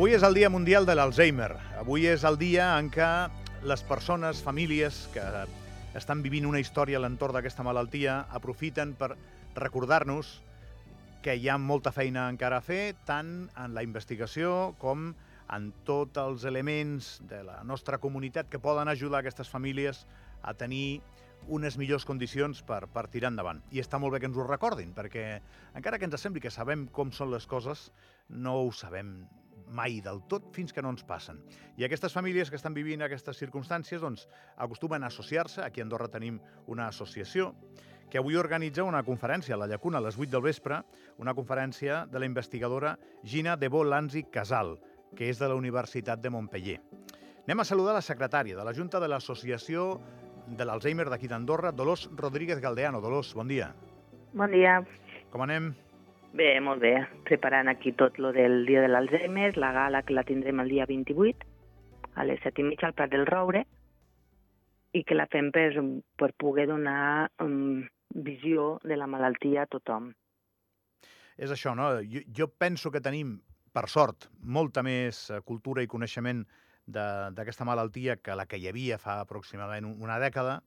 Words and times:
Avui 0.00 0.14
és 0.16 0.22
el 0.24 0.32
Dia 0.32 0.48
Mundial 0.48 0.86
de 0.88 0.94
l'Alzheimer. 0.96 1.50
Avui 1.76 2.06
és 2.08 2.22
el 2.24 2.38
dia 2.40 2.70
en 2.80 2.86
què 2.88 3.06
les 3.68 3.82
persones, 3.84 4.38
famílies 4.40 5.02
que 5.12 5.24
estan 6.00 6.22
vivint 6.24 6.46
una 6.48 6.62
història 6.62 6.96
a 6.96 7.02
l'entorn 7.04 7.36
d'aquesta 7.36 7.66
malaltia 7.66 8.14
aprofiten 8.38 8.94
per 8.96 9.10
recordar-nos 9.58 10.30
que 11.20 11.34
hi 11.36 11.50
ha 11.52 11.58
molta 11.60 11.92
feina 11.92 12.22
encara 12.32 12.62
a 12.62 12.64
fer, 12.64 12.94
tant 13.04 13.50
en 13.60 13.74
la 13.76 13.84
investigació 13.84 14.72
com 14.80 15.10
en 15.52 15.68
tots 15.84 16.16
els 16.24 16.48
elements 16.48 17.10
de 17.28 17.42
la 17.44 17.58
nostra 17.68 18.00
comunitat 18.00 18.48
que 18.48 18.62
poden 18.70 18.88
ajudar 18.88 19.20
aquestes 19.20 19.52
famílies 19.52 20.06
a 20.40 20.56
tenir 20.56 21.02
unes 21.52 21.76
millors 21.76 22.08
condicions 22.08 22.64
per, 22.64 22.86
per 22.88 23.04
tirar 23.12 23.34
endavant. 23.34 23.60
I 23.68 23.84
està 23.84 24.00
molt 24.00 24.16
bé 24.16 24.24
que 24.24 24.32
ens 24.32 24.40
ho 24.40 24.48
recordin, 24.48 24.96
perquè 24.96 25.28
encara 25.76 26.00
que 26.00 26.08
ens 26.08 26.24
sembli 26.24 26.40
que 26.40 26.56
sabem 26.56 26.88
com 26.88 27.12
són 27.12 27.34
les 27.36 27.44
coses, 27.44 27.90
no 28.32 28.62
ho 28.62 28.72
sabem 28.72 29.18
mai 29.70 30.00
del 30.04 30.20
tot 30.28 30.50
fins 30.54 30.74
que 30.74 30.82
no 30.82 30.90
ens 30.92 31.04
passen. 31.06 31.38
I 31.78 31.86
aquestes 31.86 32.12
famílies 32.12 32.50
que 32.50 32.58
estan 32.58 32.74
vivint 32.74 33.02
aquestes 33.02 33.38
circumstàncies 33.40 34.02
doncs, 34.02 34.26
acostumen 34.56 35.04
a 35.04 35.10
associar-se. 35.12 35.62
Aquí 35.64 35.80
a 35.80 35.86
Andorra 35.86 36.10
tenim 36.10 36.40
una 36.66 36.88
associació 36.88 37.54
que 38.10 38.18
avui 38.18 38.36
organitza 38.36 38.84
una 38.84 39.04
conferència 39.06 39.54
a 39.54 39.60
la 39.60 39.68
Llacuna 39.70 40.00
a 40.00 40.04
les 40.04 40.18
8 40.18 40.32
del 40.32 40.42
vespre, 40.42 40.80
una 41.22 41.34
conferència 41.34 42.04
de 42.10 42.18
la 42.18 42.26
investigadora 42.26 42.96
Gina 43.22 43.56
de 43.56 43.70
Lanzi 43.70 44.24
Casal, 44.24 44.78
que 45.16 45.30
és 45.30 45.38
de 45.38 45.48
la 45.48 45.54
Universitat 45.54 46.20
de 46.20 46.30
Montpellier. 46.30 46.80
Anem 47.46 47.60
a 47.60 47.64
saludar 47.64 47.94
la 47.94 48.02
secretària 48.02 48.56
de 48.56 48.64
la 48.64 48.74
Junta 48.74 49.00
de 49.00 49.08
l'Associació 49.08 50.00
de 50.46 50.64
l'Alzheimer 50.64 51.08
d'aquí 51.08 51.28
d'Andorra, 51.28 51.72
Dolors 51.72 52.08
Rodríguez 52.16 52.60
Galdeano. 52.60 53.00
Dolors, 53.00 53.32
bon 53.34 53.48
dia. 53.48 53.72
Bon 54.34 54.50
dia. 54.50 54.80
Com 55.30 55.42
anem? 55.46 55.72
Bé, 56.32 56.60
molt 56.62 56.80
bé. 56.82 56.94
Preparant 57.26 57.68
aquí 57.68 57.92
tot 57.98 58.18
lo 58.22 58.30
del 58.32 58.64
dia 58.66 58.82
de 58.84 58.88
l'Alzheimer, 58.88 59.56
la 59.58 59.72
gala 59.74 60.04
que 60.06 60.14
la 60.14 60.22
tindrem 60.26 60.60
el 60.62 60.70
dia 60.70 60.86
28, 60.86 61.46
a 62.14 62.24
les 62.24 62.38
7 62.44 62.62
i 62.62 62.66
mitja 62.68 62.86
al 62.86 62.94
Prat 62.94 63.10
del 63.10 63.26
Roure, 63.26 63.64
i 64.94 65.02
que 65.06 65.16
la 65.16 65.26
fem 65.30 65.50
per, 65.54 65.70
per 66.18 66.30
poder 66.38 66.66
donar 66.70 67.30
um, 67.42 67.82
visió 68.14 68.76
de 68.84 68.98
la 68.98 69.08
malaltia 69.10 69.64
a 69.64 69.70
tothom. 69.70 70.10
És 71.38 71.50
això, 71.50 71.74
no? 71.74 71.92
Jo, 72.06 72.22
jo 72.36 72.46
penso 72.62 72.90
que 72.94 73.02
tenim, 73.02 73.38
per 73.74 73.86
sort, 73.88 74.28
molta 74.42 74.82
més 74.86 75.22
eh, 75.30 75.40
cultura 75.46 75.82
i 75.82 75.90
coneixement 75.90 76.44
d'aquesta 76.90 77.64
malaltia 77.66 78.16
que 78.18 78.34
la 78.34 78.46
que 78.50 78.58
hi 78.58 78.66
havia 78.66 78.98
fa 78.98 79.20
aproximadament 79.22 79.86
una 79.86 80.18
dècada, 80.18 80.58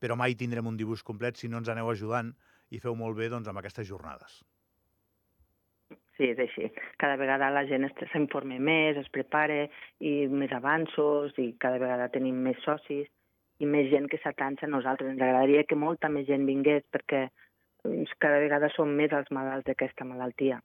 però 0.00 0.16
mai 0.16 0.34
tindrem 0.34 0.66
un 0.66 0.76
dibuix 0.76 1.04
complet 1.04 1.36
si 1.36 1.48
no 1.52 1.60
ens 1.60 1.68
aneu 1.72 1.90
ajudant 1.92 2.32
i 2.72 2.80
feu 2.80 2.96
molt 2.96 3.16
bé 3.16 3.28
doncs, 3.32 3.48
amb 3.48 3.60
aquestes 3.60 3.88
jornades. 3.88 4.40
Sí, 6.16 6.30
és 6.32 6.38
així. 6.40 6.70
Cada 7.00 7.18
vegada 7.20 7.50
la 7.52 7.66
gent 7.68 7.84
s'informa 8.12 8.56
més, 8.62 8.96
es 8.96 9.08
prepara 9.12 9.66
i 10.00 10.14
més 10.32 10.52
avanços 10.56 11.36
i 11.42 11.50
cada 11.60 11.80
vegada 11.82 12.08
tenim 12.12 12.38
més 12.46 12.60
socis 12.64 13.10
i 13.60 13.68
més 13.68 13.90
gent 13.92 14.08
que 14.12 14.20
s'atansa 14.22 14.64
a 14.64 14.72
nosaltres. 14.72 15.12
Ens 15.12 15.20
agradaria 15.20 15.66
que 15.68 15.76
molta 15.76 16.08
més 16.12 16.26
gent 16.28 16.46
vingués 16.48 16.84
perquè 16.92 17.26
doncs, 17.84 18.14
cada 18.22 18.40
vegada 18.40 18.70
som 18.72 18.96
més 18.96 19.12
els 19.12 19.28
malalts 19.32 19.68
d'aquesta 19.68 20.08
malaltia. 20.08 20.62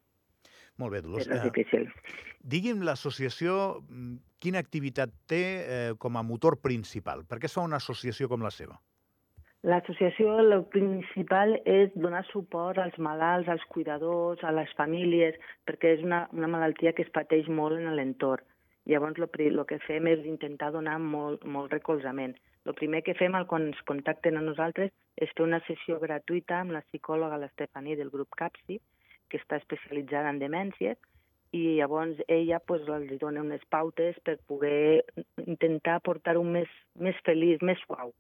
Molt 0.80 0.96
bé, 0.96 1.02
Dolors. 1.04 1.28
És 1.28 1.44
difícil. 1.44 1.90
Digui'm, 2.42 2.86
l'associació, 2.88 3.82
mm, 3.84 4.16
quina 4.40 4.64
activitat 4.64 5.12
té 5.28 5.44
eh, 5.44 5.92
com 6.00 6.16
a 6.18 6.24
motor 6.24 6.62
principal? 6.64 7.26
Per 7.28 7.40
què 7.40 7.52
es 7.52 7.58
fa 7.58 7.68
una 7.68 7.78
associació 7.84 8.32
com 8.32 8.42
la 8.42 8.54
seva? 8.56 8.80
L'associació, 9.70 10.40
el 10.42 10.64
principal 10.74 11.52
és 11.70 11.92
donar 12.04 12.24
suport 12.32 12.80
als 12.82 12.96
malalts, 13.08 13.50
als 13.54 13.66
cuidadors, 13.74 14.42
a 14.42 14.54
les 14.58 14.72
famílies, 14.80 15.36
perquè 15.70 15.92
és 15.98 16.06
una, 16.08 16.24
una 16.34 16.50
malaltia 16.50 16.94
que 16.98 17.06
es 17.06 17.12
pateix 17.14 17.50
molt 17.60 17.78
en 17.78 17.92
l'entorn. 18.00 18.42
Llavors, 18.90 19.20
el 19.22 19.60
que 19.70 19.78
fem 19.86 20.08
és 20.10 20.26
intentar 20.26 20.72
donar 20.74 20.98
molt, 20.98 21.46
molt 21.46 21.76
recolzament. 21.78 22.34
El 22.66 22.74
primer 22.74 23.04
que 23.06 23.14
fem 23.14 23.38
quan 23.52 23.68
ens 23.68 23.84
contacten 23.86 24.38
a 24.38 24.42
nosaltres 24.42 24.90
és 25.18 25.30
fer 25.38 25.46
una 25.46 25.62
sessió 25.68 26.00
gratuïta 26.02 26.58
amb 26.62 26.74
la 26.74 26.82
psicòloga 26.88 27.38
l'Estefani 27.38 27.96
del 27.96 28.10
grup 28.10 28.34
CAPSI, 28.42 28.80
que 29.30 29.38
està 29.38 29.62
especialitzada 29.62 30.34
en 30.34 30.42
demències, 30.42 30.98
i 31.54 31.78
llavors 31.78 32.18
ella 32.28 32.58
pues, 32.66 32.82
els 32.90 33.14
dona 33.22 33.46
unes 33.46 33.62
pautes 33.70 34.18
per 34.26 34.40
poder 34.50 35.06
intentar 35.46 36.00
portar-ho 36.02 36.42
més, 36.44 36.70
més 36.98 37.18
feliç, 37.30 37.62
més 37.62 37.78
suau. 37.86 38.16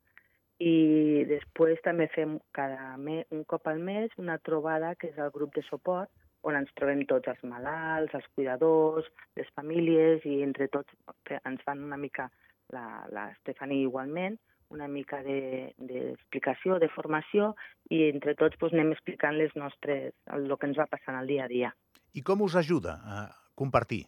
I 0.61 1.25
després 1.25 1.79
també 1.81 2.05
fem 2.13 2.35
cada 2.53 2.93
mes, 3.01 3.25
un 3.33 3.41
cop 3.49 3.65
al 3.71 3.79
mes 3.81 4.11
una 4.21 4.37
trobada 4.37 4.93
que 4.99 5.09
és 5.09 5.17
el 5.17 5.31
grup 5.33 5.55
de 5.55 5.63
suport, 5.65 6.11
on 6.45 6.57
ens 6.57 6.69
trobem 6.77 7.01
tots 7.09 7.29
els 7.31 7.41
malalts, 7.45 8.13
els 8.17 8.27
cuidadors, 8.35 9.09
les 9.37 9.49
famílies, 9.57 10.21
i 10.25 10.41
entre 10.45 10.67
tots 10.73 10.93
ens 11.39 11.65
fan 11.65 11.83
una 11.85 11.97
mica, 11.97 12.29
la, 12.73 12.85
la 13.13 13.27
Estefania 13.33 13.87
igualment, 13.87 14.37
una 14.71 14.87
mica 14.87 15.19
d'explicació, 15.25 16.77
de, 16.77 16.87
de 16.87 16.93
formació, 16.93 17.51
i 17.89 18.05
entre 18.09 18.37
tots 18.39 18.57
doncs, 18.61 18.77
anem 18.77 18.93
explicant 18.95 19.37
les 19.37 19.53
nostres, 19.59 20.13
el, 20.31 20.47
el 20.47 20.57
que 20.57 20.69
ens 20.69 20.79
va 20.79 20.89
passant 20.93 21.17
al 21.17 21.29
dia 21.29 21.45
a 21.45 21.51
dia. 21.51 21.73
I 22.13 22.23
com 22.27 22.45
us 22.45 22.57
ajuda 22.59 22.99
a 23.01 23.21
compartir? 23.55 24.05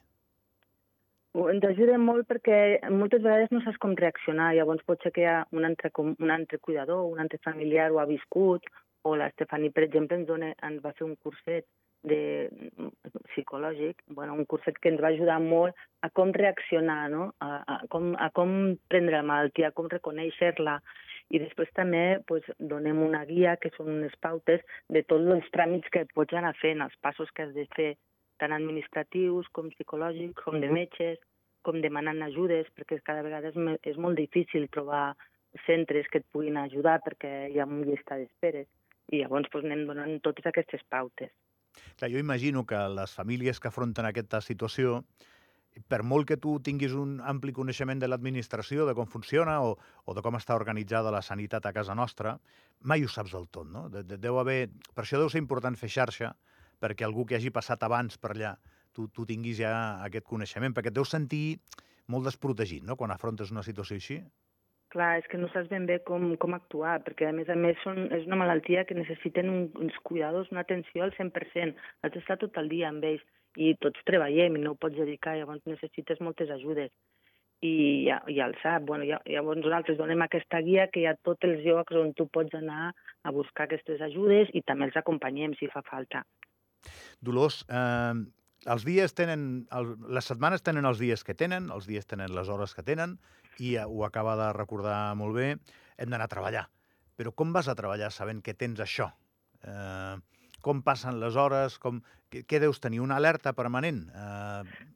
Ens 1.34 1.64
ajuda 1.66 1.98
molt 1.98 2.28
perquè 2.30 2.58
moltes 2.94 3.24
vegades 3.24 3.50
no 3.52 3.62
saps 3.66 3.80
com 3.82 3.96
reaccionar, 3.98 4.52
llavors 4.54 4.84
pot 4.86 5.02
ser 5.02 5.12
que 5.16 5.24
hi 5.24 5.30
ha 5.32 5.40
un 5.58 5.66
altre, 5.66 5.90
un 5.98 6.34
altre 6.34 6.60
cuidador, 6.62 7.08
un 7.10 7.24
altre 7.24 7.40
familiar 7.46 7.90
ho 7.92 7.98
ha 8.02 8.10
viscut, 8.10 8.68
o 9.04 9.16
l'Estefani, 9.18 9.72
per 9.74 9.88
exemple, 9.88 10.20
ens, 10.20 10.28
dona, 10.30 10.52
ens 10.64 10.84
va 10.84 10.94
fer 10.98 11.08
un 11.08 11.16
curset 11.26 11.66
de, 12.04 12.20
psicològic, 13.34 14.04
bueno, 14.08 14.36
un 14.36 14.46
curset 14.46 14.78
que 14.78 14.92
ens 14.92 15.02
va 15.02 15.12
ajudar 15.14 15.40
molt 15.42 15.76
a 16.06 16.10
com 16.10 16.32
reaccionar, 16.36 17.10
no? 17.12 17.32
a, 17.40 17.64
a, 17.66 17.80
com, 17.90 18.14
a 18.20 18.30
com 18.36 18.54
prendre 18.92 19.18
la 19.18 19.28
malaltia, 19.28 19.72
a 19.72 19.78
com 19.78 19.90
reconèixer-la. 19.92 20.78
I 21.34 21.40
després 21.42 21.72
també 21.74 22.04
pues, 22.28 22.46
donem 22.60 23.00
una 23.02 23.24
guia, 23.26 23.56
que 23.58 23.72
són 23.78 23.90
unes 23.96 24.14
pautes, 24.22 24.62
de 24.92 25.02
tots 25.10 25.32
els 25.38 25.48
tràmits 25.56 25.90
que 25.90 26.06
pots 26.14 26.36
anar 26.38 26.54
fent, 26.62 26.84
els 26.84 26.98
passos 27.02 27.32
que 27.34 27.48
has 27.48 27.56
de 27.56 27.66
fer, 27.76 27.94
tant 28.42 28.56
administratius 28.56 29.50
com 29.56 29.70
psicològics, 29.74 30.40
com 30.44 30.60
de 30.62 30.72
metges, 30.72 31.20
com 31.64 31.80
demanant 31.82 32.22
ajudes, 32.26 32.68
perquè 32.76 33.00
cada 33.06 33.24
vegada 33.26 33.52
és, 33.54 33.60
és 33.94 34.00
molt 34.00 34.20
difícil 34.20 34.68
trobar 34.72 35.14
centres 35.66 36.10
que 36.12 36.22
et 36.22 36.28
puguin 36.34 36.58
ajudar 36.58 37.00
perquè 37.06 37.34
hi 37.52 37.60
ha 37.60 37.68
una 37.70 37.86
llista 37.88 38.18
d'esperes. 38.20 38.68
I 39.12 39.22
llavors 39.22 39.50
pues, 39.52 39.66
anem 39.66 39.86
donant 39.88 40.20
totes 40.26 40.48
aquestes 40.50 40.84
pautes. 40.90 41.32
Clar, 41.98 42.10
jo 42.12 42.20
imagino 42.22 42.66
que 42.66 42.80
les 42.90 43.14
famílies 43.14 43.60
que 43.60 43.70
afronten 43.70 44.06
aquesta 44.06 44.42
situació, 44.42 45.02
per 45.90 46.04
molt 46.06 46.28
que 46.30 46.38
tu 46.38 46.60
tinguis 46.66 46.94
un 46.98 47.16
ampli 47.26 47.54
coneixement 47.56 48.02
de 48.02 48.10
l'administració, 48.10 48.86
de 48.86 48.94
com 48.98 49.10
funciona 49.10 49.60
o, 49.66 49.74
o 50.06 50.14
de 50.14 50.22
com 50.26 50.38
està 50.38 50.58
organitzada 50.60 51.14
la 51.14 51.24
sanitat 51.26 51.66
a 51.66 51.74
casa 51.74 51.96
nostra, 51.98 52.38
mai 52.82 53.04
ho 53.04 53.10
saps 53.10 53.34
del 53.34 53.48
tot, 53.50 53.70
no? 53.70 53.88
De, 53.90 54.04
de, 54.06 54.20
deu 54.22 54.38
haver... 54.42 54.68
Per 54.94 55.06
això 55.06 55.22
deu 55.22 55.32
ser 55.34 55.42
important 55.42 55.78
fer 55.80 55.90
xarxa, 55.90 56.34
perquè 56.84 57.08
algú 57.08 57.26
que 57.26 57.40
hagi 57.40 57.54
passat 57.56 57.84
abans 57.88 58.20
per 58.20 58.36
allà, 58.36 58.54
tu, 58.94 59.08
tu 59.16 59.26
tinguis 59.30 59.60
ja 59.64 59.74
aquest 60.06 60.28
coneixement, 60.30 60.76
perquè 60.76 60.92
et 60.92 61.00
deus 61.00 61.12
sentir 61.16 61.46
molt 62.12 62.28
desprotegit, 62.28 62.84
no?, 62.84 62.98
quan 63.00 63.14
afrontes 63.16 63.52
una 63.56 63.64
situació 63.66 64.00
així. 64.00 64.20
Clar, 64.94 65.14
és 65.18 65.26
que 65.30 65.40
no 65.42 65.48
saps 65.50 65.72
ben 65.72 65.88
bé 65.90 65.96
com, 66.06 66.36
com 66.38 66.54
actuar, 66.54 67.00
perquè 67.06 67.26
a 67.26 67.34
més 67.34 67.48
a 67.50 67.56
més 67.58 67.80
són, 67.82 68.12
és 68.14 68.28
una 68.30 68.38
malaltia 68.44 68.84
que 68.86 68.98
necessiten 68.98 69.50
un, 69.50 69.64
uns 69.82 69.96
cuidados, 70.06 70.52
una 70.54 70.62
atenció 70.62 71.08
al 71.08 71.16
100%. 71.18 71.74
Has 72.06 72.14
d'estar 72.14 72.38
tot 72.44 72.60
el 72.62 72.70
dia 72.70 72.92
amb 72.92 73.08
ells 73.10 73.24
i 73.58 73.74
tots 73.82 74.06
treballem 74.06 74.60
i 74.60 74.62
no 74.62 74.76
ho 74.76 74.78
pots 74.78 75.00
dedicar, 75.00 75.34
llavors 75.40 75.66
necessites 75.70 76.22
moltes 76.22 76.54
ajudes. 76.54 76.94
I 77.66 77.74
ja, 78.06 78.20
ja 78.36 78.46
el 78.52 78.54
sap, 78.62 78.86
bueno, 78.86 79.08
ja, 79.10 79.22
llavors 79.34 79.64
nosaltres 79.64 79.98
donem 79.98 80.22
aquesta 80.26 80.62
guia 80.62 80.90
que 80.94 81.02
hi 81.02 81.08
ha 81.10 81.18
tots 81.26 81.48
els 81.48 81.66
llocs 81.66 81.98
on 81.98 82.14
tu 82.14 82.28
pots 82.28 82.54
anar 82.60 82.92
a 83.24 83.34
buscar 83.34 83.66
aquestes 83.66 84.04
ajudes 84.12 84.52
i 84.54 84.62
també 84.68 84.92
els 84.92 85.00
acompanyem 85.00 85.56
si 85.58 85.72
fa 85.74 85.82
falta. 85.90 86.26
Dolors, 87.24 87.64
eh, 87.70 88.14
els 88.74 88.86
dies 88.88 89.16
tenen, 89.18 89.66
el, 89.76 89.94
les 90.16 90.28
setmanes 90.30 90.64
tenen 90.64 90.88
els 90.88 91.02
dies 91.02 91.24
que 91.28 91.36
tenen, 91.38 91.70
els 91.74 91.88
dies 91.90 92.08
tenen 92.08 92.34
les 92.36 92.50
hores 92.50 92.76
que 92.76 92.86
tenen, 92.86 93.18
i 93.60 93.76
ho 93.78 94.06
acaba 94.08 94.36
de 94.40 94.52
recordar 94.56 94.98
molt 95.20 95.38
bé, 95.38 95.50
hem 95.98 96.10
d'anar 96.10 96.30
a 96.30 96.34
treballar. 96.34 96.68
Però 97.20 97.34
com 97.36 97.54
vas 97.54 97.70
a 97.70 97.76
treballar 97.78 98.10
sabent 98.12 98.42
que 98.42 98.56
tens 98.58 98.82
això? 98.82 99.12
Eh, 99.62 100.16
com 100.64 100.82
passen 100.82 101.20
les 101.22 101.38
hores? 101.38 101.78
Com, 101.80 102.02
què, 102.32 102.46
què 102.48 102.62
deus 102.64 102.82
tenir? 102.84 103.04
Una 103.04 103.20
alerta 103.22 103.54
permanent? 103.54 104.06
Eh... 104.10 104.90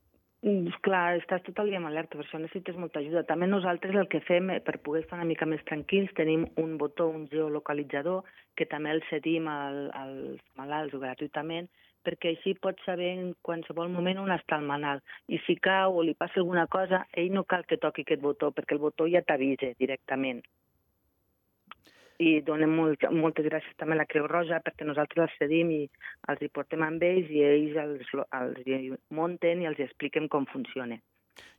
Mm, 0.46 0.70
clar, 0.86 1.16
estàs 1.18 1.42
tot 1.48 1.60
el 1.64 1.72
dia 1.72 1.80
en 1.82 1.88
alerta, 1.90 2.14
per 2.18 2.24
això 2.24 2.38
necessites 2.38 2.76
molta 2.78 3.00
ajuda. 3.02 3.24
També 3.26 3.48
nosaltres 3.50 3.96
el 3.98 4.08
que 4.12 4.20
fem, 4.22 4.52
eh, 4.54 4.60
per 4.62 4.78
poder 4.86 5.02
estar 5.02 5.18
una 5.18 5.26
mica 5.26 5.48
més 5.50 5.64
tranquils, 5.66 6.14
tenim 6.14 6.46
un 6.64 6.78
botó, 6.78 7.08
un 7.10 7.26
geolocalitzador, 7.32 8.24
que 8.56 8.68
també 8.70 8.92
el 8.94 9.02
cedim 9.10 9.48
al, 9.50 9.80
als 9.98 10.44
malalts 10.60 10.94
gratuïtament, 10.94 11.70
perquè 12.06 12.36
així 12.36 12.54
pot 12.54 12.78
saber 12.86 13.10
en 13.16 13.34
qualsevol 13.42 13.90
moment 13.90 14.22
on 14.22 14.36
està 14.36 14.62
el 14.62 14.70
manal. 14.70 15.02
I 15.28 15.42
si 15.48 15.58
cau 15.58 15.98
o 15.98 16.06
li 16.06 16.14
passa 16.14 16.40
alguna 16.44 16.68
cosa, 16.68 17.08
ell 17.12 17.34
no 17.34 17.44
cal 17.44 17.66
que 17.66 17.82
toqui 17.82 18.06
aquest 18.06 18.22
botó, 18.22 18.54
perquè 18.54 18.78
el 18.78 18.84
botó 18.86 19.10
ja 19.10 19.26
t'avisa 19.26 19.74
directament. 19.82 20.46
I 22.18 22.40
donem 22.46 22.72
molt, 22.74 23.04
moltes 23.14 23.46
gràcies 23.46 23.76
també 23.78 23.94
a 23.96 24.02
la 24.02 24.08
Creu 24.10 24.26
Roja 24.30 24.62
perquè 24.66 24.86
nosaltres 24.88 25.28
els 25.28 25.36
cedim 25.42 25.70
i 25.76 25.84
els 26.32 26.42
hi 26.42 26.50
portem 26.54 26.86
amb 26.86 27.04
ells 27.04 27.30
i 27.30 27.44
ells 27.46 27.78
els, 27.84 28.14
els 28.40 28.64
hi 28.66 28.80
munten 29.14 29.62
i 29.62 29.70
els 29.70 29.82
expliquem 29.86 30.30
com 30.34 30.48
funciona. 30.50 30.98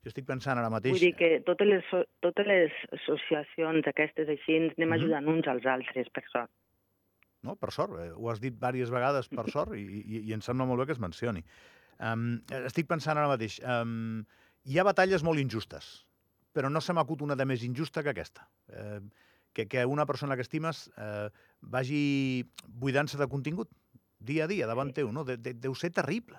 Jo 0.03 0.11
estic 0.11 0.27
pensant 0.27 0.59
ara 0.59 0.71
mateix... 0.73 0.97
Vull 0.97 1.05
dir 1.07 1.15
que 1.19 1.31
totes 1.47 1.69
les, 1.71 1.93
totes 2.25 2.49
les 2.51 2.75
associacions 2.99 3.87
aquestes 3.87 4.31
així 4.35 4.57
ens 4.59 4.75
anem 4.79 4.97
ajudant 4.97 5.25
mm 5.25 5.31
-hmm. 5.31 5.37
uns 5.39 5.53
als 5.55 5.67
altres, 5.67 6.11
per 6.11 6.25
sort. 6.33 6.51
No, 7.47 7.55
per 7.55 7.71
sort, 7.71 7.95
eh, 8.03 8.11
ho 8.11 8.31
has 8.31 8.41
dit 8.41 8.55
diverses 8.55 8.91
vegades 8.91 9.29
per 9.29 9.47
sort 9.57 9.77
i, 9.77 9.85
i, 9.85 10.23
i 10.29 10.33
em 10.33 10.41
sembla 10.41 10.67
molt 10.67 10.81
bé 10.81 10.87
que 10.87 10.97
es 10.99 11.05
mencioni. 11.05 11.45
Um, 11.99 12.43
estic 12.67 12.87
pensant 12.87 13.19
ara 13.19 13.31
mateix, 13.31 13.61
um, 13.63 14.25
hi 14.65 14.79
ha 14.79 14.85
batalles 14.85 15.23
molt 15.23 15.39
injustes, 15.39 16.07
però 16.53 16.71
no 16.71 16.81
se 16.81 16.93
m'acut 16.93 17.23
una 17.23 17.37
de 17.37 17.45
més 17.45 17.65
injusta 17.67 18.03
que 18.03 18.11
aquesta. 18.11 18.49
Eh, 18.69 19.01
que, 19.59 19.67
que 19.67 19.85
una 19.85 20.07
persona 20.07 20.37
que 20.37 20.47
estimes 20.47 20.87
eh, 20.97 21.29
vagi 21.61 22.47
buidant-se 22.69 23.19
de 23.19 23.27
contingut 23.27 23.71
dia 24.23 24.45
a 24.45 24.51
dia 24.51 24.69
davant 24.71 24.93
teu, 24.95 25.11
no? 25.11 25.25
De, 25.27 25.35
de, 25.37 25.55
deu 25.59 25.75
ser 25.75 25.91
terrible. 25.91 26.39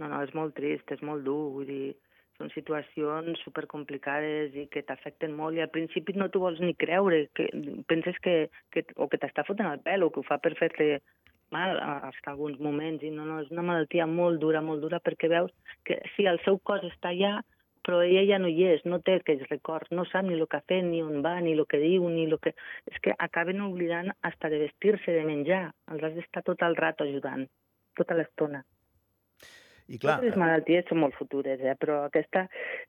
No, 0.00 0.08
no, 0.08 0.22
és 0.24 0.32
molt 0.32 0.56
trist, 0.56 0.88
és 0.88 1.02
molt 1.04 1.26
dur, 1.26 1.50
vull 1.52 1.68
dir, 1.68 1.92
són 2.40 2.48
situacions 2.54 3.42
supercomplicades 3.44 4.56
i 4.56 4.64
que 4.72 4.80
t'afecten 4.88 5.36
molt 5.36 5.58
i 5.58 5.64
al 5.64 5.72
principi 5.74 6.16
no 6.16 6.30
t'ho 6.32 6.40
vols 6.40 6.62
ni 6.64 6.72
creure, 6.72 7.26
que 7.36 7.50
penses 7.92 8.16
que, 8.24 8.48
que 8.72 8.86
o 8.96 9.10
que 9.12 9.20
t'està 9.20 9.44
fotent 9.44 9.68
el 9.68 9.84
pèl 9.84 10.06
o 10.06 10.08
que 10.08 10.22
ho 10.22 10.24
fa 10.24 10.40
per 10.40 10.56
fer-te 10.56 11.02
mal 11.52 11.76
hasta 11.82 12.32
alguns 12.32 12.60
moments 12.62 13.04
i 13.04 13.10
no, 13.12 13.26
no, 13.28 13.42
és 13.44 13.52
una 13.52 13.66
malaltia 13.66 14.06
molt 14.08 14.40
dura, 14.40 14.64
molt 14.64 14.80
dura 14.80 15.02
perquè 15.04 15.28
veus 15.28 15.52
que 15.84 15.98
sí, 16.14 16.24
el 16.30 16.40
seu 16.46 16.56
cos 16.64 16.86
està 16.88 17.12
allà 17.12 17.40
però 17.90 18.04
ella 18.06 18.22
ja 18.22 18.38
no 18.38 18.46
hi 18.46 18.68
és, 18.70 18.84
no 18.86 19.00
té 19.02 19.16
aquells 19.18 19.48
records, 19.50 19.90
no 19.90 20.04
sap 20.06 20.22
ni 20.22 20.36
el 20.36 20.46
que 20.46 20.60
ha 20.60 20.62
fet, 20.62 20.84
ni 20.86 21.00
on 21.02 21.24
va, 21.26 21.32
ni 21.42 21.56
el 21.56 21.64
que 21.66 21.80
diu, 21.82 22.04
ni 22.06 22.28
el 22.28 22.36
que... 22.38 22.52
És 22.86 23.00
que 23.02 23.16
acaben 23.18 23.58
oblidant 23.64 24.12
hasta 24.22 24.50
de 24.52 24.60
vestir-se, 24.62 25.10
de 25.10 25.24
menjar. 25.26 25.64
Els 25.90 26.04
has 26.06 26.14
d'estar 26.14 26.44
tot 26.46 26.62
el 26.62 26.78
rato 26.78 27.02
ajudant, 27.02 27.48
tota 27.98 28.14
l'estona. 28.14 28.60
I 29.90 29.98
clar... 29.98 30.20
Totes 30.20 30.28
les 30.28 30.38
malalties 30.38 30.86
són 30.86 31.00
molt 31.02 31.18
futures, 31.18 31.58
eh? 31.66 31.74
però 31.82 32.04
aquesta 32.04 32.44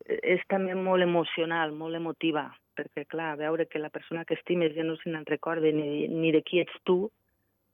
és 0.05 0.45
també 0.53 0.77
molt 0.77 1.01
emocional, 1.01 1.73
molt 1.73 1.97
emotiva, 1.97 2.45
perquè, 2.77 3.07
clar, 3.09 3.31
veure 3.41 3.65
que 3.65 3.81
la 3.81 3.89
persona 3.89 4.21
que 4.29 4.37
estimes 4.37 4.77
ja 4.77 4.85
no 4.85 4.99
se 5.01 5.09
n'en 5.09 5.25
recorda 5.25 5.73
ni, 5.73 6.05
ni 6.13 6.29
de 6.35 6.43
qui 6.45 6.61
ets 6.61 6.77
tu, 6.85 6.99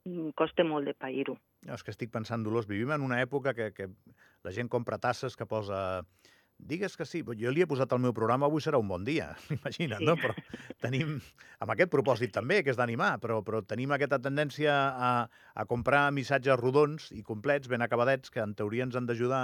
mm, 0.08 0.32
costa 0.32 0.64
molt 0.64 0.88
de 0.88 0.96
pair-ho. 0.96 1.36
No, 1.68 1.76
és 1.76 1.84
que 1.84 1.92
estic 1.92 2.08
pensant, 2.14 2.40
Dolors, 2.40 2.70
vivim 2.72 2.96
en 2.96 3.04
una 3.04 3.20
època 3.20 3.52
que, 3.52 3.68
que 3.76 3.92
la 4.48 4.56
gent 4.56 4.72
compra 4.72 4.96
tasses 4.96 5.36
que 5.36 5.44
posa 5.44 6.06
Digues 6.58 6.96
que 6.98 7.06
sí, 7.06 7.22
jo 7.22 7.50
li 7.54 7.62
he 7.62 7.68
posat 7.70 7.92
al 7.94 8.00
meu 8.02 8.12
programa 8.12 8.48
Avui 8.48 8.60
serà 8.60 8.80
un 8.82 8.88
bon 8.90 9.04
dia, 9.06 9.30
imagina't, 9.54 10.02
sí. 10.02 10.08
no? 10.08 10.16
Però 10.18 10.34
tenim, 10.82 11.14
amb 11.62 11.72
aquest 11.74 11.92
propòsit 11.92 12.34
també, 12.34 12.60
que 12.66 12.74
és 12.74 12.80
d'animar, 12.80 13.14
però, 13.22 13.38
però 13.46 13.62
tenim 13.62 13.94
aquesta 13.94 14.18
tendència 14.24 14.74
a, 14.90 15.12
a 15.54 15.66
comprar 15.70 16.08
missatges 16.12 16.58
rodons 16.58 17.12
i 17.14 17.22
complets, 17.22 17.70
ben 17.70 17.86
acabadets, 17.86 18.34
que 18.34 18.42
en 18.42 18.56
teoria 18.58 18.88
ens 18.88 18.98
han 18.98 19.06
d'ajudar 19.06 19.42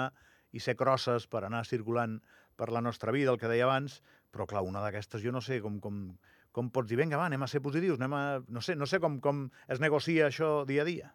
i 0.55 0.63
ser 0.63 0.77
crosses 0.79 1.29
per 1.31 1.45
anar 1.47 1.65
circulant 1.67 2.19
per 2.59 2.71
la 2.75 2.83
nostra 2.83 3.15
vida, 3.15 3.33
el 3.33 3.39
que 3.39 3.51
deia 3.51 3.67
abans, 3.67 4.01
però 4.35 4.47
clar, 4.51 4.67
una 4.67 4.83
d'aquestes 4.83 5.23
jo 5.23 5.33
no 5.35 5.43
sé 5.43 5.61
com, 5.63 5.79
com, 5.83 6.07
com 6.55 6.71
pots 6.75 6.91
dir, 6.91 6.99
vinga, 6.99 7.19
va, 7.19 7.31
anem 7.31 7.47
a 7.47 7.51
ser 7.51 7.63
positius, 7.63 7.99
anem 7.99 8.15
a... 8.19 8.25
No 8.51 8.63
sé, 8.63 8.75
no 8.79 8.91
sé 8.91 9.01
com, 9.03 9.21
com 9.23 9.47
es 9.71 9.83
negocia 9.83 10.29
això 10.31 10.57
dia 10.67 10.83
a 10.83 10.89
dia. 10.89 11.15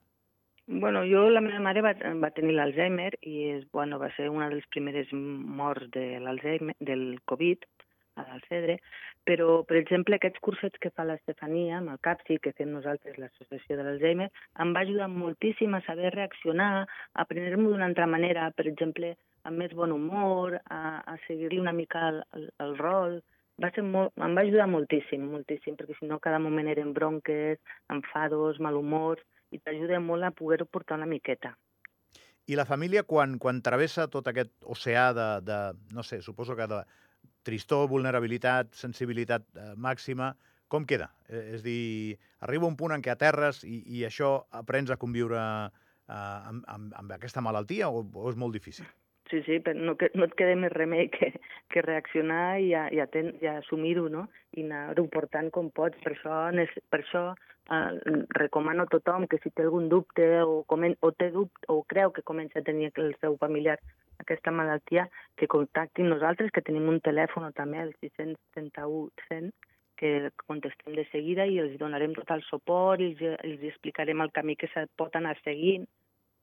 Bueno, 0.72 1.02
jo, 1.04 1.32
la 1.32 1.42
meva 1.42 1.58
mare 1.66 1.82
va, 1.82 1.92
va 2.22 2.30
tenir 2.30 2.52
l'Alzheimer 2.54 3.16
i 3.26 3.40
és, 3.56 3.64
bueno, 3.74 3.98
va 3.98 4.12
ser 4.14 4.28
una 4.30 4.52
de 4.52 4.60
les 4.60 4.68
primeres 4.70 5.10
morts 5.12 5.88
de 5.96 6.04
l'Alzheimer, 6.22 6.76
del 6.90 7.18
Covid, 7.32 7.66
a 8.22 8.26
l'Alcedre, 8.28 8.76
però, 9.26 9.64
per 9.66 9.80
exemple, 9.80 10.20
aquests 10.20 10.44
cursets 10.46 10.78
que 10.84 10.92
fa 10.94 11.08
l'Estefania 11.10 11.80
amb 11.80 11.96
el 11.96 11.98
CAPSI, 12.06 12.38
que 12.44 12.54
fem 12.60 12.70
nosaltres 12.76 13.18
l'Associació 13.18 13.80
de 13.80 13.88
l'Alzheimer, 13.88 14.30
em 14.62 14.76
va 14.76 14.84
ajudar 14.86 15.10
moltíssim 15.10 15.74
a 15.74 15.82
saber 15.88 16.14
reaccionar, 16.14 16.86
a 17.18 17.26
prendre-m'ho 17.32 17.74
d'una 17.74 17.90
altra 17.90 18.06
manera, 18.14 18.52
per 18.54 18.68
exemple, 18.70 19.16
amb 19.50 19.64
més 19.64 19.74
bon 19.74 19.98
humor, 19.98 20.60
a, 20.70 21.02
a 21.02 21.18
seguir-li 21.26 21.58
una 21.66 21.74
mica 21.74 22.06
el, 22.12 22.22
el, 22.38 22.46
el 22.68 22.78
rol, 22.78 23.18
va 23.58 23.74
ser 23.74 23.88
molt, 23.90 24.14
em 24.22 24.38
va 24.38 24.46
ajudar 24.46 24.70
moltíssim, 24.70 25.26
moltíssim, 25.34 25.82
perquè 25.82 25.98
si 25.98 26.14
no 26.14 26.22
cada 26.22 26.38
moment 26.38 26.70
eren 26.70 26.94
bronques, 26.94 27.58
enfados, 27.90 28.62
malhumors, 28.62 29.26
i 29.52 29.60
t'ajuda 29.60 30.00
molt 30.04 30.28
a 30.28 30.32
poder-ho 30.36 30.68
portar 30.70 30.98
una 31.00 31.10
miqueta. 31.10 31.56
I 32.50 32.58
la 32.58 32.66
família, 32.66 33.04
quan, 33.06 33.38
quan 33.38 33.62
travessa 33.62 34.08
tot 34.10 34.28
aquest 34.30 34.52
oceà 34.66 35.10
de, 35.14 35.28
de, 35.46 35.58
no 35.94 36.06
sé, 36.06 36.22
suposo 36.26 36.56
que 36.58 36.66
de 36.70 36.82
tristor, 37.46 37.88
vulnerabilitat, 37.92 38.74
sensibilitat 38.76 39.46
eh, 39.56 39.74
màxima, 39.78 40.32
com 40.70 40.86
queda? 40.90 41.12
Eh, 41.28 41.44
és 41.58 41.66
dir, 41.66 42.18
arriba 42.46 42.70
un 42.70 42.78
punt 42.80 42.96
en 42.96 43.06
què 43.06 43.14
aterres 43.14 43.62
i, 43.68 43.84
i 44.00 44.06
això 44.08 44.32
aprens 44.64 44.90
a 44.90 44.98
conviure 45.02 45.40
eh, 45.40 46.16
amb, 46.16 46.66
amb, 46.66 46.96
amb 47.04 47.16
aquesta 47.18 47.44
malaltia 47.46 47.92
o, 47.94 48.02
o 48.02 48.30
és 48.32 48.38
molt 48.40 48.58
difícil? 48.58 48.90
Sí, 49.30 49.44
sí, 49.46 49.60
però 49.62 49.78
no, 49.78 49.94
no 50.18 50.26
et 50.26 50.34
queda 50.38 50.56
més 50.58 50.72
remei 50.74 51.08
que, 51.14 51.30
que 51.70 51.84
reaccionar 51.86 52.58
i, 52.64 52.72
i, 52.74 52.98
i 53.00 53.50
assumir-ho, 53.52 54.08
no? 54.10 54.26
I 54.58 54.66
anar-ho 54.66 55.06
portant 55.14 55.52
com 55.54 55.70
pots. 55.70 56.00
Per 56.02 56.16
això, 56.16 56.40
per 56.90 57.02
això 57.04 57.24
eh, 57.70 58.24
recomano 58.40 58.88
a 58.88 58.92
tothom 58.92 59.28
que 59.30 59.38
si 59.44 59.54
té 59.54 59.68
algun 59.68 59.90
dubte 59.92 60.26
o, 60.42 60.64
comen, 60.72 60.98
o 61.06 61.12
té 61.14 61.30
dubte 61.36 61.70
o 61.70 61.84
creu 61.94 62.14
que 62.16 62.26
comença 62.26 62.60
a 62.60 62.66
tenir 62.66 62.90
el 62.96 63.14
seu 63.22 63.38
familiar 63.38 63.78
aquesta 64.20 64.52
malaltia, 64.52 65.06
que 65.38 65.48
contactin 65.48 66.10
nosaltres, 66.12 66.52
que 66.52 66.66
tenim 66.66 66.90
un 66.92 67.00
telèfon 67.00 67.46
també, 67.56 67.86
el 67.86 67.94
631 68.02 69.08
100, 69.30 69.54
que 70.00 70.32
contestem 70.48 70.96
de 70.96 71.06
seguida 71.12 71.46
i 71.46 71.60
els 71.60 71.78
donarem 71.80 72.16
tot 72.18 72.30
el 72.34 72.44
suport 72.48 73.04
i 73.04 73.12
els, 73.12 73.40
els 73.46 73.64
explicarem 73.70 74.26
el 74.26 74.34
camí 74.36 74.56
que 74.60 74.72
se 74.74 74.88
pot 74.98 75.16
anar 75.20 75.38
seguint 75.44 75.86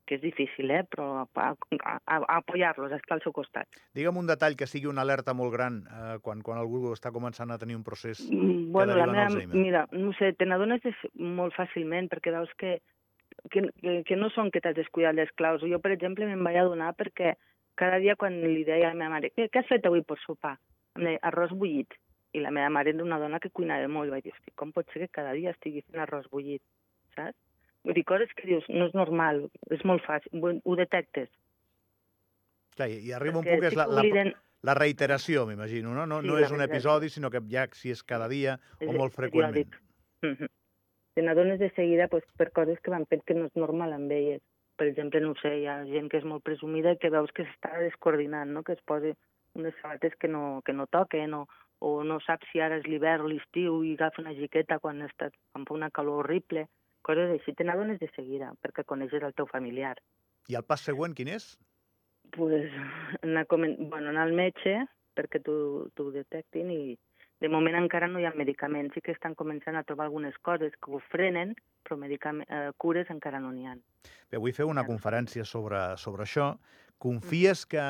que 0.06 0.16
és 0.16 0.22
difícil, 0.22 0.70
eh? 0.70 0.82
però 0.88 1.24
a, 1.24 1.46
a, 1.50 1.94
a 2.06 2.18
apoyar-los, 2.38 2.92
estar 2.94 3.16
al 3.16 3.22
seu 3.24 3.34
costat. 3.36 3.68
Digue'm 3.96 4.20
un 4.20 4.28
detall 4.30 4.56
que 4.58 4.68
sigui 4.70 4.88
una 4.90 5.02
alerta 5.02 5.34
molt 5.34 5.52
gran 5.52 5.80
eh, 5.84 6.16
quan, 6.22 6.42
quan 6.46 6.60
algú 6.62 6.92
està 6.94 7.12
començant 7.14 7.50
a 7.50 7.58
tenir 7.58 7.76
un 7.78 7.84
procés 7.86 8.22
mm, 8.30 8.70
bueno, 8.72 8.94
que 8.94 9.00
deriva 9.00 9.26
la 9.26 9.28
meva, 9.34 9.58
Mira, 9.66 9.86
no 9.92 10.14
sé, 10.18 10.32
te 10.38 10.46
n'adones 10.46 10.86
molt 11.18 11.56
fàcilment 11.58 12.08
perquè 12.12 12.34
veus 12.34 12.52
que, 12.60 12.78
que, 13.50 13.66
que 14.06 14.18
no 14.20 14.30
són 14.34 14.52
que 14.54 14.62
t'has 14.62 14.78
descuidat 14.78 15.18
les 15.18 15.32
claus. 15.36 15.64
Jo, 15.66 15.82
per 15.82 15.92
exemple, 15.96 16.28
me'n 16.28 16.44
vaig 16.46 16.60
adonar 16.62 16.94
perquè 16.98 17.34
cada 17.76 18.00
dia 18.00 18.16
quan 18.16 18.38
li 18.40 18.64
deia 18.64 18.90
a 18.90 18.94
la 18.94 18.98
meva 18.98 19.18
mare 19.18 19.32
què, 19.34 19.50
què 19.52 19.62
has 19.62 19.70
fet 19.70 19.86
avui 19.86 20.04
per 20.06 20.18
sopar? 20.22 20.56
Em 20.96 21.10
deia 21.10 21.22
arròs 21.28 21.52
bullit. 21.52 21.98
I 22.36 22.42
la 22.44 22.52
meva 22.52 22.70
mare 22.72 22.92
era 22.92 23.04
una 23.04 23.18
dona 23.20 23.40
que 23.40 23.52
cuinava 23.52 23.88
molt. 23.88 24.08
I 24.10 24.16
vaig 24.16 24.28
dir, 24.28 24.54
com 24.60 24.72
pot 24.72 24.88
ser 24.92 25.04
que 25.04 25.14
cada 25.20 25.34
dia 25.36 25.52
estigui 25.54 25.84
fent 25.84 26.02
arròs 26.04 26.28
bullit? 26.32 26.62
Saps? 27.16 27.36
Vull 27.86 27.94
dir, 27.94 28.02
coses 28.08 28.32
que 28.34 28.48
dius, 28.48 28.64
no 28.72 28.88
és 28.88 28.94
normal, 28.98 29.44
és 29.70 29.82
molt 29.86 30.02
fàcil, 30.02 30.42
ho 30.42 30.74
detectes. 30.78 31.30
Clar, 32.74 32.88
i 32.90 33.12
arriba 33.14 33.38
Perquè 33.38 33.42
un 33.42 33.46
punt 33.46 33.62
que 33.62 33.70
és 33.70 33.76
la, 33.78 33.86
la, 33.86 34.24
la 34.66 34.74
reiteració, 34.74 35.44
m'imagino, 35.46 35.92
no? 35.94 36.06
No, 36.10 36.18
sí, 36.20 36.26
no 36.26 36.40
és 36.42 36.50
un 36.50 36.64
episodi, 36.64 37.12
sinó 37.14 37.30
que 37.30 37.40
ja 37.52 37.68
si 37.78 37.94
és 37.94 38.02
cada 38.02 38.26
dia 38.32 38.56
és 38.80 38.90
o 38.90 38.96
molt 38.96 39.14
freqüentment. 39.14 39.78
Mm 40.24 40.32
-hmm. 40.32 40.50
Te 41.14 41.22
n'adones 41.22 41.60
de 41.60 41.70
seguida 41.76 42.08
pues, 42.08 42.24
per 42.36 42.50
coses 42.50 42.80
que 42.80 42.90
van 42.90 43.06
fent 43.06 43.22
que 43.24 43.34
no 43.34 43.46
és 43.46 43.54
normal 43.54 43.92
amb 43.92 44.10
elles. 44.10 44.42
Per 44.76 44.86
exemple, 44.88 45.20
no 45.20 45.34
sé, 45.40 45.54
hi 45.60 45.66
ha 45.66 45.84
gent 45.84 46.10
que 46.10 46.18
és 46.18 46.24
molt 46.24 46.42
presumida 46.42 46.92
i 46.92 46.98
que 46.98 47.10
veus 47.10 47.30
que 47.32 47.44
s'està 47.44 47.78
descoordinant, 47.78 48.50
no? 48.50 48.62
que 48.62 48.72
es 48.72 48.82
posi 48.84 49.14
unes 49.54 49.74
sabates 49.80 50.12
que 50.16 50.28
no, 50.28 50.60
que 50.64 50.72
no 50.72 50.86
toquen 50.86 51.34
o, 51.34 51.46
o 51.78 52.04
no 52.04 52.18
saps 52.20 52.46
si 52.52 52.60
ara 52.60 52.76
és 52.76 52.84
l'hivern 52.84 53.24
o 53.24 53.28
l'estiu 53.28 53.82
i 53.84 53.94
agafa 53.94 54.20
una 54.22 54.34
jiqueta 54.34 54.78
quan, 54.78 55.00
està, 55.02 55.30
quan 55.52 55.64
fa 55.64 55.74
una 55.74 55.90
calor 55.90 56.24
horrible 56.24 56.66
coses 57.06 57.32
així, 57.32 57.54
te 57.54 57.64
n'adones 57.64 58.00
de 58.02 58.10
seguida, 58.16 58.52
perquè 58.62 58.84
coneixes 58.84 59.22
el 59.22 59.34
teu 59.38 59.48
familiar. 59.50 59.94
I 60.50 60.58
el 60.58 60.66
pas 60.66 60.82
següent 60.82 61.14
quin 61.16 61.30
és? 61.36 61.54
Pues, 62.34 62.70
anar, 63.22 63.46
bueno, 63.50 64.10
anar 64.10 64.26
al 64.26 64.34
metge 64.36 64.80
perquè 65.16 65.40
t'ho 65.42 66.10
detectin 66.12 66.70
i 66.70 66.80
de 67.40 67.48
moment 67.52 67.76
encara 67.76 68.08
no 68.08 68.20
hi 68.20 68.26
ha 68.28 68.32
medicaments. 68.36 68.94
Sí 68.94 69.02
que 69.04 69.14
estan 69.14 69.36
començant 69.36 69.76
a 69.76 69.84
trobar 69.88 70.06
algunes 70.08 70.36
coses 70.44 70.74
que 70.80 70.92
ho 70.92 71.00
frenen, 71.12 71.54
però 71.84 71.98
eh, 72.08 72.70
cures 72.76 73.10
encara 73.12 73.40
no 73.40 73.52
n'hi 73.52 73.66
ha. 73.66 73.76
Bé, 74.30 74.38
vull 74.38 74.54
fer 74.56 74.64
una 74.64 74.84
ja. 74.84 74.90
conferència 74.90 75.44
sobre, 75.44 75.80
sobre 75.96 76.24
això. 76.24 76.54
Confies 76.98 77.66
que 77.68 77.82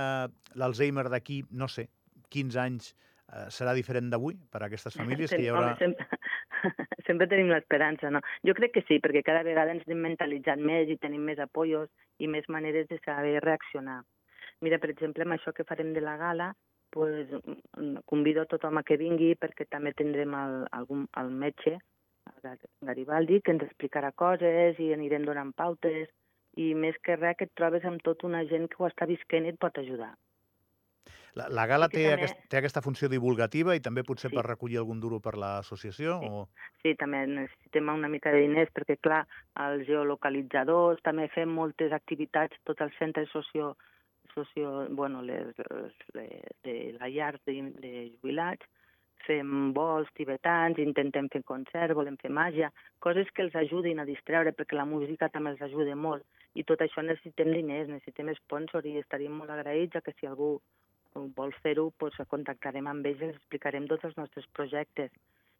l'Alzheimer 0.58 1.08
d'aquí, 1.08 1.44
no 1.50 1.68
sé, 1.68 1.88
15 2.34 2.58
anys 2.58 2.94
eh, 3.32 3.46
serà 3.58 3.74
diferent 3.76 4.10
d'avui 4.12 4.36
per 4.50 4.62
a 4.62 4.66
aquestes 4.68 4.96
famílies? 4.98 5.30
que 5.30 5.42
hi 5.42 5.50
haurà... 5.52 5.72
Home, 5.72 5.78
sempre, 5.80 6.06
sempre 7.08 7.28
tenim 7.30 7.50
l'esperança, 7.52 8.10
no? 8.10 8.22
Jo 8.46 8.54
crec 8.58 8.76
que 8.76 8.84
sí, 8.88 9.00
perquè 9.02 9.24
cada 9.26 9.44
vegada 9.46 9.74
ens 9.74 9.86
hem 9.88 10.02
mentalitzat 10.04 10.62
més 10.72 10.92
i 10.92 10.98
tenim 11.02 11.26
més 11.30 11.42
apoyos 11.42 11.90
i 12.18 12.30
més 12.30 12.48
maneres 12.52 12.88
de 12.92 13.00
saber 13.04 13.38
reaccionar. 13.44 14.02
Mira, 14.64 14.78
per 14.82 14.90
exemple, 14.92 15.26
amb 15.26 15.36
això 15.36 15.52
que 15.52 15.66
farem 15.68 15.92
de 15.92 16.02
la 16.04 16.16
gala, 16.20 16.52
pues, 16.90 17.28
convido 18.08 18.42
a 18.42 18.48
tothom 18.48 18.78
a 18.80 18.82
que 18.86 18.96
vingui 18.96 19.34
perquè 19.36 19.66
també 19.68 19.92
tindrem 19.92 20.32
el, 20.38 20.62
algun, 20.78 21.04
el 21.20 21.32
metge, 21.42 21.76
el 22.32 22.56
Garibaldi, 22.88 23.42
que 23.44 23.52
ens 23.54 23.66
explicarà 23.66 24.12
coses 24.12 24.78
i 24.82 24.92
anirem 24.94 25.26
donant 25.28 25.52
pautes 25.56 26.08
i 26.56 26.72
més 26.74 26.96
que 27.04 27.18
res 27.18 27.36
que 27.38 27.50
et 27.50 27.52
trobes 27.58 27.84
amb 27.84 28.00
tota 28.06 28.26
una 28.30 28.42
gent 28.48 28.64
que 28.72 28.80
ho 28.80 28.88
està 28.88 29.06
visquent 29.10 29.44
i 29.44 29.52
et 29.52 29.60
pot 29.60 29.76
ajudar. 29.82 30.14
La, 31.36 31.50
la 31.52 31.66
gala 31.68 31.88
que 31.90 31.98
té, 31.98 32.04
també- 32.08 32.14
aquest, 32.24 32.38
té 32.48 32.56
aquesta 32.56 32.80
funció 32.80 33.10
divulgativa 33.12 33.74
i 33.76 33.80
també 33.84 34.02
potser 34.08 34.30
Sí. 34.30 34.36
per 34.36 34.46
recollir 34.46 34.78
algun 34.80 35.00
duro 35.00 35.20
per 35.20 35.34
l'associació? 35.36 36.18
Sí. 36.22 36.28
O... 36.30 36.48
Sí, 36.82 36.94
també 36.96 37.26
necessitem 37.26 37.90
una 37.92 38.08
mica 38.08 38.32
de 38.32 38.40
diners 38.46 38.70
perquè, 38.72 38.96
clar, 39.04 39.26
els 39.66 39.84
geolocalitzadors, 39.86 41.02
també 41.04 41.28
fem 41.34 41.52
moltes 41.52 41.92
activitats, 41.92 42.56
tots 42.64 42.80
els 42.80 42.96
centres 42.98 43.28
socio, 43.30 43.76
socio 44.34 44.86
bueno, 44.90 45.20
les, 45.22 45.52
les, 45.58 45.92
les, 46.14 46.40
de 46.64 46.96
la 47.00 47.08
llar 47.12 47.34
de, 47.44 47.58
de 47.84 47.92
jubilats, 48.16 48.64
fem 49.26 49.72
vols 49.74 50.08
tibetans, 50.14 50.78
intentem 50.78 51.28
fer 51.32 51.42
concerts, 51.42 51.94
volem 51.98 52.16
fer 52.16 52.30
màgia, 52.30 52.70
coses 53.02 53.28
que 53.34 53.42
els 53.42 53.54
ajudin 53.58 53.98
a 54.00 54.04
distreure, 54.08 54.52
perquè 54.54 54.76
la 54.76 54.84
música 54.86 55.28
també 55.28 55.50
els 55.50 55.62
ajuda 55.62 55.96
molt. 55.96 56.24
I 56.54 56.64
tot 56.64 56.80
això 56.80 57.02
necessitem 57.04 57.50
diners, 57.52 57.88
necessitem 57.88 58.30
sponsor 58.38 58.86
i 58.86 58.96
estaríem 59.02 59.32
molt 59.36 59.50
agraïts 59.50 59.96
a 59.96 60.00
que 60.00 60.14
si 60.16 60.26
algú 60.26 60.60
vol 61.36 61.54
fer-ho, 61.62 61.88
doncs 62.00 62.20
contactarem 62.30 62.86
amb 62.90 63.06
ells 63.06 63.22
i 63.22 63.28
els 63.30 63.40
explicarem 63.40 63.88
tots 63.90 64.08
els 64.08 64.16
nostres 64.20 64.46
projectes. 64.58 65.10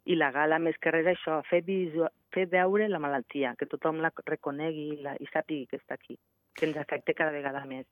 I 0.07 0.15
la 0.15 0.31
gala, 0.31 0.61
més 0.63 0.77
que 0.79 0.93
res, 0.95 1.09
això, 1.11 1.41
fer, 1.51 1.63
visu... 1.67 2.07
fer 2.35 2.47
veure 2.53 2.87
la 2.89 3.03
malaltia, 3.03 3.55
que 3.59 3.67
tothom 3.67 3.99
la 4.05 4.13
reconegui 4.25 4.91
i, 4.95 4.99
la... 5.03 5.17
i 5.19 5.27
sàpigui 5.33 5.67
que 5.71 5.81
està 5.83 5.99
aquí, 5.99 6.19
que 6.55 6.69
ens 6.69 6.79
afecta 6.83 7.17
cada 7.19 7.35
vegada 7.35 7.65
més. 7.67 7.87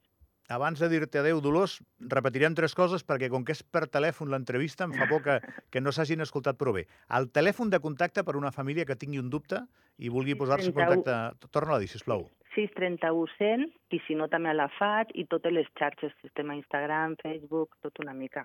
Abans 0.52 0.76
de 0.78 0.90
dir-te 0.92 1.18
adeu, 1.22 1.38
Dolors, 1.40 1.78
repetirem 2.12 2.52
tres 2.52 2.74
coses 2.76 3.02
perquè 3.08 3.30
com 3.32 3.46
que 3.48 3.54
és 3.56 3.62
per 3.64 3.86
telèfon 3.88 4.28
l'entrevista 4.28 4.84
em 4.84 4.92
fa 4.92 5.06
por 5.08 5.22
que, 5.24 5.38
que 5.72 5.80
no 5.80 5.92
s'hagin 5.92 6.20
escoltat 6.20 6.58
prou 6.60 6.76
bé. 6.76 6.84
El 7.18 7.30
telèfon 7.32 7.72
de 7.72 7.80
contacte 7.80 8.24
per 8.28 8.36
una 8.36 8.52
família 8.52 8.84
que 8.84 8.98
tingui 9.00 9.22
un 9.22 9.30
dubte 9.32 9.62
i 9.96 10.12
vulgui 10.12 10.36
posar-se 10.36 10.68
en 10.68 10.76
31. 10.76 11.00
contacte... 11.00 11.48
Torna-la 11.48 11.80
a 11.80 11.84
dir, 11.86 11.88
sisplau. 11.88 12.28
631 12.54 13.26
100, 13.38 13.64
i 13.94 13.98
si 14.06 14.14
no 14.18 14.28
també 14.30 14.50
a 14.50 14.56
la 14.56 14.68
FAT 14.78 15.12
i 15.18 15.26
totes 15.30 15.52
les 15.54 15.66
xarxes, 15.78 16.12
sistema 16.22 16.56
Instagram, 16.56 17.16
Facebook, 17.22 17.76
tot 17.82 17.98
una 18.02 18.14
mica. 18.14 18.44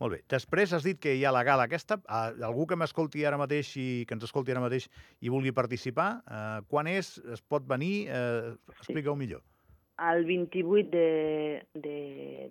Molt 0.00 0.16
bé. 0.16 0.20
Després 0.32 0.72
has 0.76 0.84
dit 0.86 0.98
que 1.00 1.14
hi 1.16 1.24
ha 1.24 1.32
la 1.34 1.44
gala 1.46 1.68
aquesta. 1.68 2.00
Ah, 2.08 2.30
Algú 2.48 2.66
que 2.66 2.78
m'escolti 2.80 3.24
ara 3.28 3.38
mateix 3.40 3.74
i 3.80 3.86
que 4.08 4.16
ens 4.16 4.26
escolti 4.26 4.54
ara 4.54 4.64
mateix 4.64 4.88
i 5.20 5.32
vulgui 5.32 5.52
participar, 5.56 6.10
eh, 6.24 6.60
quan 6.68 6.88
és? 6.90 7.18
Es 7.32 7.42
pot 7.42 7.68
venir? 7.68 8.08
Eh, 8.08 8.56
Explica-ho 8.78 9.16
millor. 9.16 9.44
El 10.00 10.24
28 10.24 10.88
de, 10.88 11.66
de, 11.74 11.96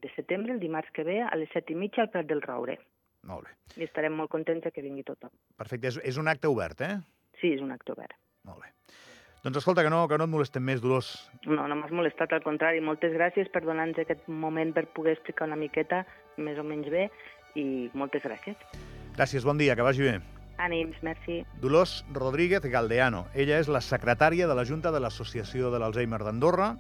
de 0.02 0.10
setembre, 0.16 0.54
el 0.54 0.60
dimarts 0.62 0.92
que 0.94 1.04
ve, 1.04 1.22
a 1.26 1.36
les 1.36 1.50
7 1.56 1.74
i 1.74 1.80
mitja 1.82 2.06
al 2.06 2.12
Prat 2.14 2.30
del 2.30 2.44
Roure. 2.46 2.78
Molt 3.28 3.48
bé. 3.48 3.56
I 3.82 3.88
estarem 3.88 4.14
molt 4.16 4.30
contents 4.32 4.70
que 4.74 4.84
vingui 4.86 5.04
tothom. 5.08 5.34
Perfecte. 5.58 5.90
És, 5.90 5.98
és 6.14 6.20
un 6.22 6.30
acte 6.32 6.48
obert, 6.48 6.86
eh? 6.86 7.00
Sí, 7.42 7.56
és 7.56 7.64
un 7.66 7.74
acte 7.74 7.96
obert. 7.96 8.14
Molt 8.48 8.62
bé. 8.64 8.70
Doncs 9.44 9.62
escolta, 9.62 9.84
que 9.84 9.90
no, 9.90 10.02
que 10.12 10.18
no 10.20 10.26
et 10.28 10.32
molestem 10.32 10.66
més, 10.68 10.82
Dolors. 10.84 11.14
No, 11.48 11.64
no 11.64 11.76
m'has 11.80 11.94
molestat, 11.96 12.34
al 12.36 12.44
contrari. 12.44 12.82
Moltes 12.84 13.14
gràcies 13.16 13.48
per 13.54 13.62
donar-nos 13.64 14.02
aquest 14.02 14.28
moment 14.28 14.74
per 14.76 14.90
poder 14.92 15.14
explicar 15.16 15.48
una 15.48 15.56
miqueta, 15.60 16.02
més 16.36 16.60
o 16.60 16.66
menys 16.68 16.90
bé, 16.92 17.06
i 17.56 17.64
moltes 17.96 18.26
gràcies. 18.28 18.60
Gràcies, 19.16 19.48
bon 19.48 19.62
dia, 19.62 19.78
que 19.80 19.86
vagi 19.86 20.04
bé. 20.04 20.18
Ànims, 20.60 21.00
merci. 21.08 21.40
Dolors 21.64 22.02
Rodríguez 22.12 22.68
Galdeano. 22.68 23.24
Ella 23.32 23.62
és 23.64 23.72
la 23.72 23.80
secretària 23.80 24.48
de 24.48 24.60
la 24.60 24.68
Junta 24.68 24.92
de 24.92 25.00
l'Associació 25.00 25.72
de 25.72 25.80
l'Alzheimer 25.80 26.20
d'Andorra 26.20 26.74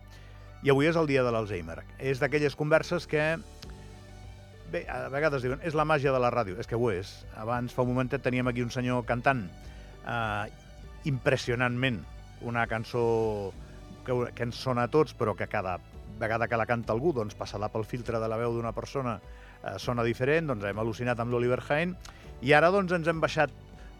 i 0.60 0.74
avui 0.74 0.92
és 0.92 1.00
el 1.00 1.08
dia 1.08 1.24
de 1.24 1.32
l'Alzheimer. 1.32 1.80
És 1.96 2.20
d'aquelles 2.20 2.60
converses 2.60 3.08
que... 3.08 3.38
Bé, 4.70 4.84
a 4.92 5.08
vegades 5.10 5.48
diuen, 5.48 5.63
és 5.63 5.80
la 5.80 5.88
màgia 5.88 6.12
de 6.12 6.20
la 6.20 6.28
ràdio. 6.30 6.60
És 6.60 6.68
que 6.68 6.75
ho 6.75 6.92
és. 6.92 7.22
Abans, 7.39 7.72
fa 7.72 7.88
un 7.88 7.94
momentet, 7.96 8.22
teníem 8.22 8.51
aquí 8.51 8.62
un 8.62 8.75
senyor 8.75 9.08
cantant 9.08 9.48
eh, 10.04 10.51
impressionantment 11.08 12.04
una 12.41 12.65
cançó 12.67 13.51
que, 14.05 14.15
que 14.36 14.48
ens 14.48 14.60
sona 14.60 14.88
a 14.88 14.91
tots, 14.91 15.15
però 15.17 15.36
que 15.36 15.48
cada 15.48 15.77
vegada 16.19 16.48
que 16.48 16.58
la 16.60 16.67
canta 16.67 16.93
algú, 16.93 17.13
doncs, 17.15 17.36
passada 17.39 17.69
pel 17.72 17.88
filtre 17.88 18.19
de 18.19 18.27
la 18.27 18.38
veu 18.38 18.53
d'una 18.55 18.74
persona 18.75 19.17
eh, 19.19 19.77
sona 19.79 20.03
diferent, 20.03 20.50
doncs 20.51 20.67
hem 20.67 20.81
al·lucinat 20.81 21.19
amb 21.19 21.31
l'Oliver 21.34 21.62
Hain, 21.69 21.96
i 22.41 22.53
ara 22.55 22.72
doncs 22.72 22.93
ens 22.96 23.08
hem 23.08 23.19
baixat 23.24 23.53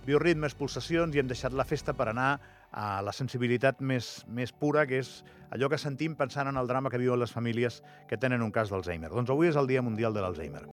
bioritmes, 0.06 0.56
pulsacions, 0.56 1.16
i 1.16 1.22
hem 1.22 1.30
deixat 1.30 1.56
la 1.56 1.68
festa 1.68 1.94
per 1.94 2.10
anar 2.12 2.32
a 2.72 3.02
la 3.02 3.14
sensibilitat 3.16 3.82
més, 3.82 4.24
més 4.28 4.52
pura, 4.54 4.86
que 4.88 5.02
és 5.02 5.20
allò 5.50 5.70
que 5.70 5.80
sentim 5.82 6.16
pensant 6.16 6.50
en 6.50 6.60
el 6.62 6.70
drama 6.70 6.92
que 6.94 7.02
viuen 7.02 7.20
les 7.20 7.34
famílies 7.34 7.82
que 8.10 8.18
tenen 8.18 8.44
un 8.46 8.54
cas 8.54 8.70
d'Alzheimer. 8.70 9.10
Doncs 9.10 9.32
avui 9.34 9.50
és 9.50 9.58
el 9.58 9.68
Dia 9.70 9.82
Mundial 9.86 10.14
de 10.14 10.24
l'Alzheimer. 10.24 10.64